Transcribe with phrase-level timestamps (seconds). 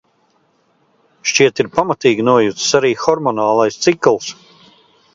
[1.33, 4.37] Šķiet, ir pamatīgi nojucis arī hormonālais cikls...